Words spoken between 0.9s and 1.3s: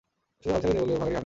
ভারী হাঙ্গামা।